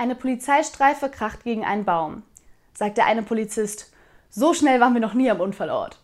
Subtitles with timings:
[0.00, 2.22] Eine Polizeistreife kracht gegen einen Baum.
[2.72, 3.92] Sagt der eine Polizist,
[4.30, 5.98] so schnell waren wir noch nie am Unfallort.